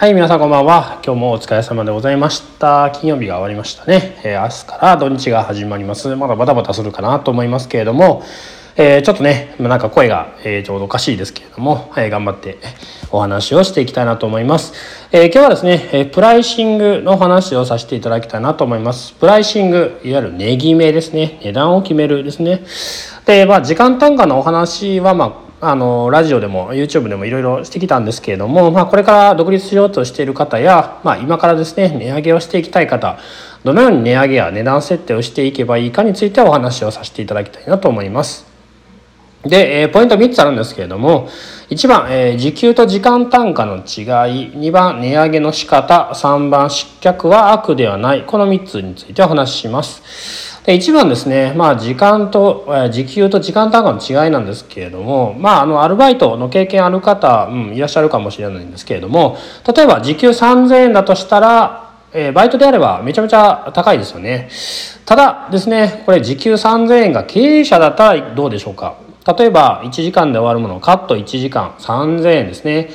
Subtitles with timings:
[0.00, 0.98] はい、皆さんこんばんは。
[1.04, 2.90] 今日もお疲れ様でございました。
[2.90, 4.18] 金曜日が終わりましたね。
[4.24, 6.16] えー、明日から土日が始まります。
[6.16, 8.22] まだバタバタするかなと思いますけれども、
[8.76, 12.56] えー、ちょっとね、なんか声が、えー、ちょうどおかしいですけれども、え頑張って
[13.10, 14.72] お話をしていきたいなと思います。
[15.12, 19.12] え今日はですね、えプライシングの話をさせていただきたいなと思います。
[19.12, 21.38] プライシング、いわゆる値決めですね。
[21.44, 22.64] 値段を決めるですね。
[23.26, 33.18] で、まあ、時間単価のお話は、まあ、あのラジオでも YouTube でもいろいろしてきたんですけれども、まあ、これから独立しようとしている方や、まあ、今からですね値上げをしていきたい方
[33.62, 38.46] どのように値上げや値段設定をしていけばいいかについてお話をさせていただきたいなと思います。
[39.42, 41.28] で、えー、ポイント3つあるんですけれども
[41.70, 50.49] 1番、えー、時給と時間単価の違い2番値上げの仕方3番失脚は悪ではないこの3つについてお話しします。
[50.64, 59.38] で1番ですね、まあ、時間と、時給と時間単価の違いなんですけれども、まあ、あのアルバイトの経験ある方、うん、いらっしゃるかもしれないんですけれども
[59.74, 64.50] 例えば時給3000円だとしたら、えー、バイトであればめちゃめちゃ高いですよね。
[65.06, 68.96] ただですねこれ時給3000円が経営者だったらどうでしょうか。
[69.38, 72.90] 例えば1時間で終わるものをカット1時間3000円ですね。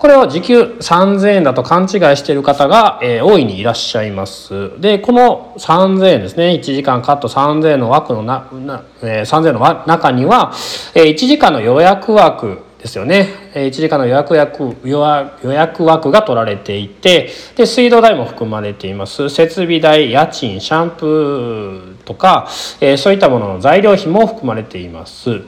[0.00, 4.80] これを時給3000円だと勘違いしている方が、えー、大いにいらっしゃいます。
[4.80, 10.54] で、この3000円ですね、1時間カット3000円の枠のな、なえー、3000円の中には、
[10.94, 13.28] えー、1時間の予約枠ですよね。
[13.54, 19.28] 1時間の予約役予約枠が取られていてで水道代も含まれています。
[19.28, 22.48] 設備代家賃シャンプーとか、
[22.80, 25.40] えー、そういったものの材料費も含まれています。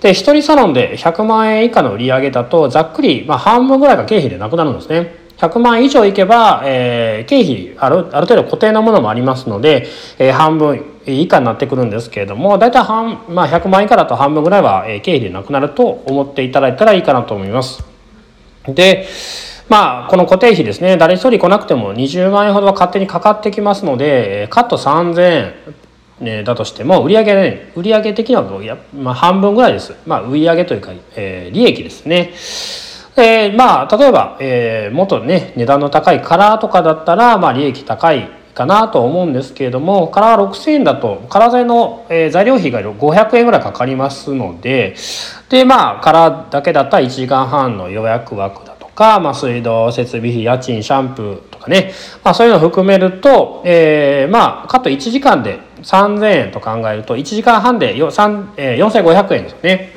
[0.00, 5.26] で一人サロンで100万円以下の売り上げだとざっくり、まあ、半分ぐらいが経費でなくなるんですね。
[5.38, 9.86] 100万以上いけば、えー、経費あるある程度固定のものもありますので、
[10.18, 17.84] えー、半分以下になってくるんですけれども大体半、まあ、100万以下だと半分ぐらいは、経費でなくなると思っていただいたらいいかなと思います。
[18.66, 19.06] で
[19.68, 25.54] まあ、この固定費ですね誰一人来なくても20万円ほどは勝手にかかってきますのでカット3000
[26.20, 28.44] 円だとしても売上ね売上的には、
[28.94, 32.32] まあ、半分ぐらいです、まあ、売上というか、えー、利益ですね。
[33.18, 44.96] えー、まあ例えば、えー、もっとね値段の高いカラーとかだったら、まあ、利益高いかなと思うんですけれどもカラー6000円だとカラー材の、えー、材料費が500円ぐらいかかりますので
[45.50, 51.92] でまあカラーだけだったら1時間半の予約枠だとか、まあ、水道設備費家賃シャンプーとかね、
[52.24, 59.92] まあ、そういうのを含めると、えー、まあカット1時間で3000円と考えると1時間半で4500円ですよね。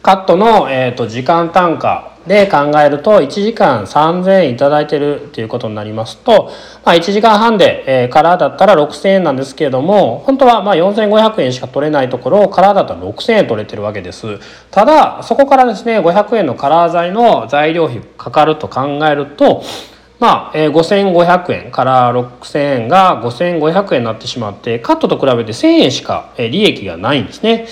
[0.00, 6.50] カットの、えーと、時間単価で考えると1時間3000円いただいてるっていうことになりますと、
[6.84, 14.38] まあ、1時間半で、えー、カラーだったら6000円なんですけれども本当はまあ4500円しか取れないところをカラーだったら6000円取れてるわけです。
[14.70, 19.62] ただそこからですね500円のカラー材の材料費かかると考えると
[20.20, 27.66] まあ、えー、5500円から6000円が5500円になってしまってカットと比べて1000円しか、えー、利益がないんですね。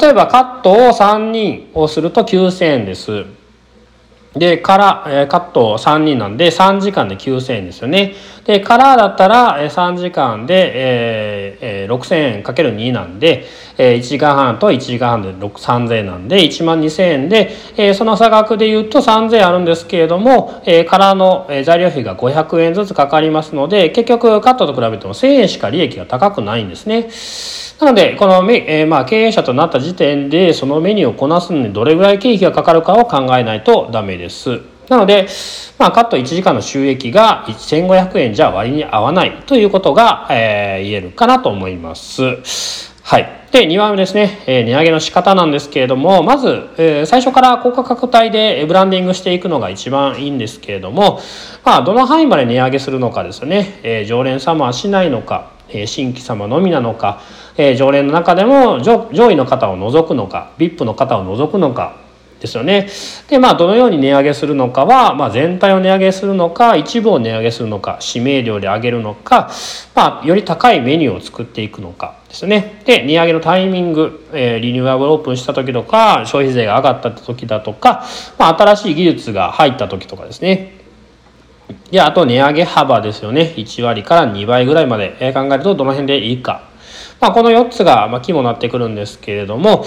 [0.00, 3.24] 例えばカットを3人をすると9000円です。
[4.34, 8.14] で、から、え、カット3人なんで3時間で9000円ですよね。
[8.44, 13.46] で、カラーだったら、え、3時間で、えーえー、6000円かける2なんで、
[13.78, 27.08] えー、1時間半と1時間半で3000円なんで1万2000円で、えー、その差額で言うと3000円あるんですけれども、えー、カラーの、え、材料費が500円ずつかかりますので、結局カットと比べても1000円しか利益が高くないんですね。
[27.80, 34.17] なので、この、えー、まあ、経営者となった時点で、そのメニューをこなすのにどれぐらい経費がかかるかを考えないとダメです。
[34.18, 35.28] ですなので、
[35.78, 42.22] まあ、カット1時間の収益が1500円じゃ割に合わないということが、えー、言えるかなと思います。
[43.02, 43.38] はい。
[43.52, 51.20] で、2番目ですね、えー、値上げの仕方なんですけれども、まず、えー、最初から高価格帯でブランディングしていくのが一番いいんですけれども、
[51.64, 57.20] まあ、どの範囲まで値上げするのかですね、えー、常連様はしないのか、え、新規様のみなのか、
[57.56, 62.07] え、常連の中でも上位の方を除くのか VIP の方を除くのか
[62.40, 62.88] ですよね。
[63.28, 69.50] でまあどのように値上げするのかは、まあ、全体を値上げするのか一部を値上げするのか指名料で上げるのか、
[69.94, 72.82] まあ、より高いメニューを作っていくのかですね。
[72.84, 78.04] で値上げのタイミング、えー、リニューアルオープンした時とか消費税が上がった時だとか、
[78.38, 80.78] まあ、新しい技術が入った時とかですね。
[81.90, 86.67] であと値上げ幅ですよね1割から2倍ぐらいまで考えるとどの辺でいいか
[87.20, 89.84] まあ、この4つが、まあ、肝になってくるんですけれども、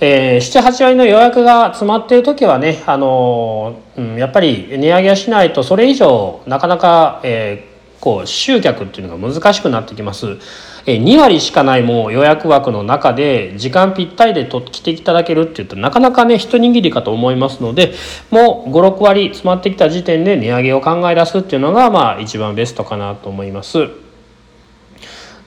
[0.00, 10.38] えー、7、8割の予約が詰まっている時はね、あのうん、やっぱり値上げはしないとそれ以上なかなか、えーこう集客っていうのが難しくなってきます。
[10.86, 17.92] え2割しかないもう予約枠の中で時間ぴったりでと来ていただけるって言ったらなかなかね一握りかと思いますので
[18.30, 24.07] もう56割詰まってきた時点で値上げを考え出すっていうのがまあ一番ベストかなと思います。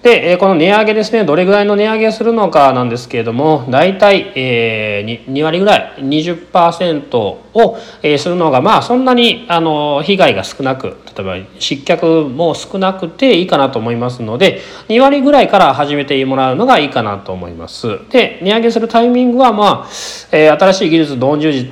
[0.03, 17.99] で、えこの値上げですね、どれぐらいの値上げするのかなんですけれども、大体、えー、2割ぐらい、20%を、えー、するのが、まあ、そんなに、あの、被害が少なく、例えば、失脚も少なくていいかなと思いますので、2割ぐらいから始めてもらうのがいいかなと思います。
[18.09, 19.89] で、値上げするタイミングは、まあ、
[20.31, 21.71] えー、新しい技術導入時、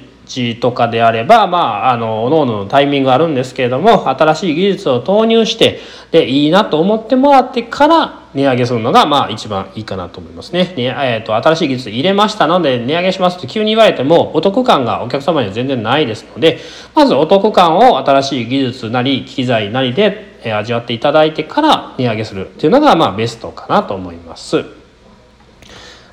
[0.60, 5.80] とかであれば、まあ、あの、おのおののタイミングあるんですけれども、新しい技術を投入して、
[6.12, 10.74] で、いいなと思ってもらってから、値上げするのが、まあ、一番いいかなと思いますね。
[10.76, 16.60] ねえっ、ー、と、新しい技術入れましたので、値上げしますと急に言われても、お得感がお客様には全然ないですので、
[16.94, 24.64] まずお得感を新しい技術なり、機材なりで、味わっていただいてから値上げするっていうのが、まあ、ベストかなと思います。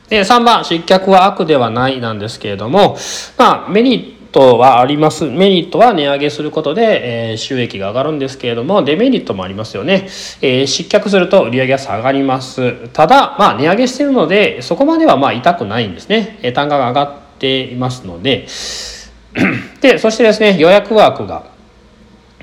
[0.08, 2.96] で、3番、失脚は悪ではないなんですけれども、
[3.36, 5.24] まあ、メリットはあります。
[5.24, 10.08] メリットは値上げすることで、えー、収益が上がるんですけれどもデメリットもありますよね、
[10.42, 12.88] えー、失脚すると売上が下がります。
[12.88, 17.02] ただまあ値上げしてるのでそこまではまあ痛くないんですね、えー、単価が上が
[17.34, 18.46] っていますので。
[19.82, 21.56] でそしてですね予約枠が。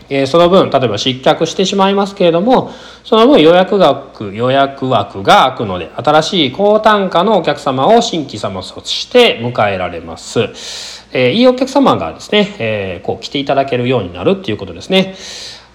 [0.10, 2.72] えその分例えば失脚してしまいますけれども
[3.06, 11.03] その分予約額予約枠が空くので新しい高単価のお客様を新規様として迎えられます。
[11.14, 15.16] えー、いいお客様がですね、えー、こう来ていただけるようになるっていうことですね。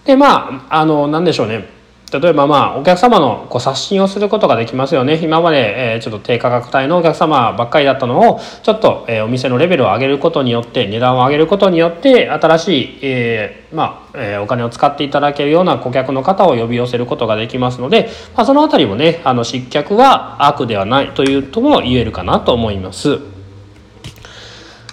[0.05, 1.79] でまああの何でしょうね
[2.12, 23.38] 例えばまあお客様のこう刷新をすることができますよね今まで、え、ちょっと低価格帯のお客様ばっかりだったのをちょっと、え、お店のレベルを上げることによって値段を上げることによって新しい、えー、まあ、え、お金を使っていただけるような顧客の方を呼び寄せることができますので、まあ、そのあたりもねあの失脚は悪ではないというとも言えるかなと思います。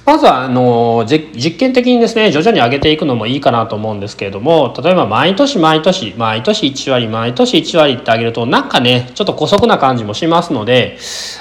[0.06, 10.98] まずはあの実験的にですね徐々に上げていくのもいいかなと思うんですけれども例えば毎年毎年毎年1割毎年1割ってあげるとなんかねちょっと姑息な感じもしますので、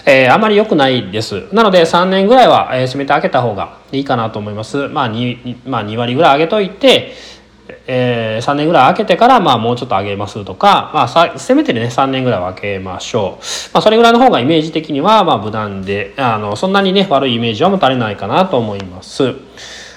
[0.06, 1.52] えー、あまり良くないです。
[1.52, 4.88] なので3年ぐらいは、えー、締めてあげた方がいいかなと思います。
[4.88, 7.12] まあ 2, まあ、2割ぐらい上げといて
[7.86, 13.44] えー、3年ぐらい空けてから、まあ、もうちょっと上げますとか、まあ、させめてね3年ぐらい分けましょう、
[13.74, 19.34] まあ、それぐらいの方がイメージ的には、まあ、無難であのそんなにね悪いイメージは持たれないかなと思います。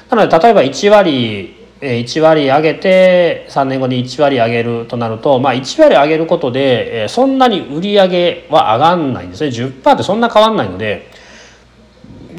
[0.09, 9.49] なので例えば1割1割上げて3年後に1割上げるとなると、まあ、1割上げることでそんなに売り上げは上がんないんですね。
[9.49, 11.07] 10%ってそんな変わんないので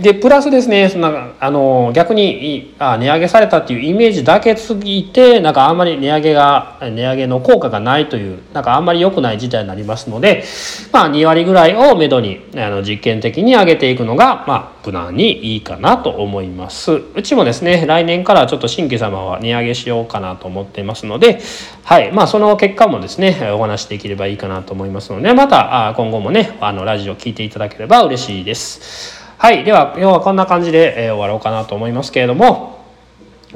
[0.00, 10.44] でプラスですねそんなあの逆にあ値上げされたっていうイメージだけついてなんかあんまり値上げが値上げの効果がないというなんかあんまり良くない事態になりますので、
[10.92, 21.40] まあ、2割ぐらいをめどにあの実験的に上げていくのが、まあ、無難にいいかなと思いますうちもですね来年からちょっと新規様は値上げしようかなと思っていますので
[21.82, 29.17] はいまあその結果もですねお話しできればいいかなと思いますのでまた今後もねあのラジオ聞いていただければ嬉しいです。
[29.38, 29.62] はい。
[29.62, 32.84] では、今日はこんな感じで、えー、終わろうかなと思いますけれども、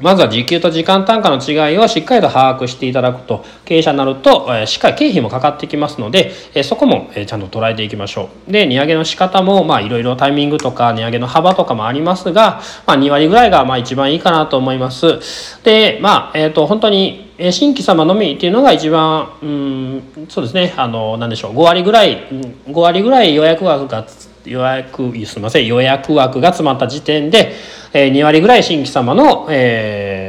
[0.01, 8.53] まずは時給と時間単価の違いをしっかりと把握していただくと、経営者になると、えー、しっかり経費もかかってきますので、えー、そこも、え、ちゃんと捉えていきましょう。
[8.53, 15.19] で、値上げの仕方も、まあ、いろいろタイミングとか、値上げの幅とかもありますが、まあ、2割ぐらいが、まあ、一番いいかなと思います。
[15.65, 22.29] で、まあ、えっ、と、本当に、新規様のみっていうのが一番、うん、そうですね、あの、なんでしょう、5割ぐらい、
[22.69, 24.07] 5割ぐらい予約額が
[24.45, 27.55] 予約すみません予約枠が詰まった時点で、
[27.93, 30.22] えー、2割ぐらい新規様の、えー、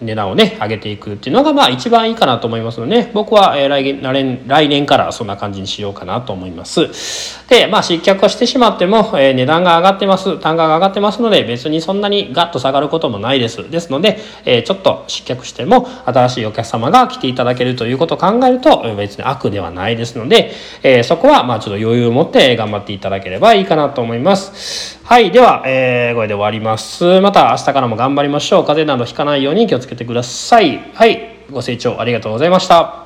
[0.00, 6.88] 値段をね上げていくっていうのがまあ一番いいかなと思いますので僕は、来年来年からそんな感じにしようかなと思います。
[7.48, 10.38] でまあ失脚をしてしまっても、えー、値段が上がってます。
[10.38, 13.70] 単価が上がってますので別にそんなにガッと下がることもないです。
[13.70, 25.03] ですので、えー、ちょっと失脚しても新しいお客様が来ていただけるということを考えると別に悪ではないですので、えー、そこはまあちょっと余裕を持って頑張っていただければいいかなと思います。
[25.06, 25.30] はい。
[25.30, 27.20] では、えー、これで終わります。
[27.20, 28.64] また明日からも頑張りましょう。
[28.64, 30.78] 風邪などひかないように気をつけてください。
[30.94, 31.44] はい。
[31.50, 33.03] ご清聴ありがとうございました。